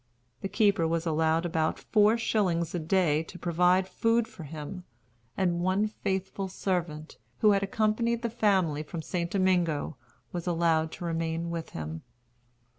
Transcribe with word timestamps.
The 0.41 0.49
keeper 0.49 0.87
was 0.87 1.05
allowed 1.05 1.45
about 1.45 1.77
four 1.77 2.17
shillings 2.17 2.73
a 2.73 2.79
day 2.79 3.21
to 3.21 3.37
provide 3.37 3.87
food 3.87 4.27
for 4.27 4.45
him; 4.45 4.83
and 5.37 5.59
one 5.61 5.85
faithful 5.85 6.47
servant, 6.47 7.19
who 7.41 7.51
had 7.51 7.61
accompanied 7.61 8.23
the 8.23 8.29
family 8.31 8.81
from 8.81 9.03
St. 9.03 9.29
Domingo, 9.29 9.97
was 10.31 10.47
allowed 10.47 10.91
to 10.93 11.05
remain 11.05 11.51
with 11.51 11.69
him. 11.77 12.01